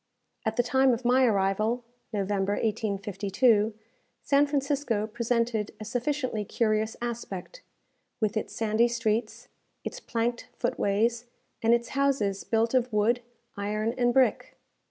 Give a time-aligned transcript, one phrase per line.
[0.47, 3.75] At the time of my arrival (November, 1852),
[4.23, 7.61] San Francisco presented a sufficiently curious aspect,
[8.19, 9.47] with its sandy streets,
[9.83, 11.27] its planked foot ways,
[11.61, 13.21] and its houses built of wood,
[13.55, 14.57] iron, and brick.